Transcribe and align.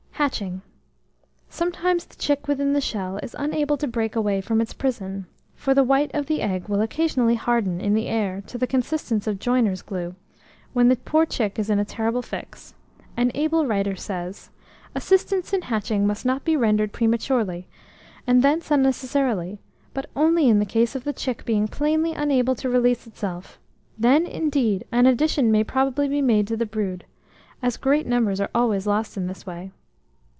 HATCHING. 0.21 0.61
Sometimes 1.49 2.05
the 2.05 2.15
chick 2.15 2.47
within 2.47 2.73
the 2.73 2.79
shell 2.81 3.17
is 3.23 3.35
unable 3.39 3.75
to 3.77 3.87
break 3.87 4.15
away 4.15 4.39
from 4.39 4.61
its 4.61 4.71
prison; 4.71 5.25
for 5.55 5.73
the 5.73 5.83
white 5.83 6.11
of 6.13 6.27
the 6.27 6.43
egg 6.43 6.67
will 6.69 6.81
occasionally 6.81 7.33
harden 7.33 7.81
in 7.81 7.95
the 7.95 8.05
air 8.05 8.43
to 8.45 8.59
the 8.59 8.67
consistence 8.67 9.25
of 9.25 9.39
joiners' 9.39 9.81
clue, 9.81 10.13
when 10.73 10.89
the 10.89 10.95
poor 10.95 11.25
chick 11.25 11.57
is 11.57 11.71
in 11.71 11.79
a 11.79 11.85
terrible 11.85 12.21
fix. 12.21 12.75
An 13.17 13.31
able 13.33 13.65
writer 13.65 13.95
says, 13.95 14.51
"Assistance 14.93 15.53
in 15.53 15.63
hatching 15.63 16.05
must 16.05 16.23
not 16.23 16.43
be 16.45 16.55
rendered 16.55 16.91
prematurely, 16.93 17.67
and 18.27 18.43
thence 18.43 18.69
unnecessarily, 18.69 19.57
but 19.91 20.05
only 20.15 20.47
in 20.47 20.59
the 20.59 20.65
case 20.67 20.95
of 20.95 21.03
the 21.03 21.13
chick 21.13 21.45
being 21.45 21.67
plainly 21.67 22.13
unable 22.13 22.53
to 22.57 22.69
release 22.69 23.07
itself; 23.07 23.57
then, 23.97 24.27
indeed, 24.27 24.85
an 24.91 25.07
addition 25.07 25.51
may 25.51 25.63
probably 25.63 26.07
be 26.07 26.21
made 26.21 26.45
to 26.45 26.55
the 26.55 26.67
brood, 26.67 27.05
as 27.63 27.75
great 27.75 28.05
numbers 28.05 28.39
are 28.39 28.51
always 28.53 28.85
lost 28.85 29.17
in 29.17 29.25
this 29.25 29.47
way. 29.47 29.71